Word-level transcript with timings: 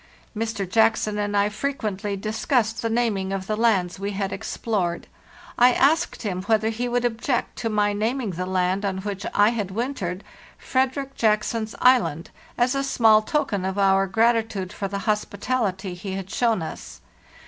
Mr. 0.35 0.67
Jackson 0.67 1.19
and 1.19 1.37
I 1.37 1.47
frequently 1.49 2.17
discussed 2.17 2.81
the 2.81 2.89
naming 2.89 3.31
of 3.31 3.45
the 3.45 3.55
lands 3.55 3.99
we 3.99 4.13
had 4.13 4.33
explored. 4.33 5.05
I 5.59 5.73
asked 5.73 6.23
him 6.23 6.41
whether 6.45 6.69
he 6.69 6.89
would 6.89 7.05
object 7.05 7.55
to 7.57 7.69
my 7.69 7.93
naming 7.93 8.31
the 8.31 8.47
land 8.47 8.83
on 8.83 8.97
which 9.01 9.27
I 9.35 9.49
had 9.49 9.69
wintered" 9.69 10.23
Frederick 10.69 11.13
Jackson's 11.13 11.75
Island," 11.79 12.31
as 12.57 12.73
a 12.73 12.83
small 12.83 13.21
token 13.21 13.63
of 13.63 13.77
our 13.77 14.07
gratitude 14.07 14.73
for 14.73 14.87
the 14.87 14.97
hospitality 15.05 15.93
he 15.93 16.13
had 16.13 16.31
shown 16.31 16.63
us. 16.63 17.01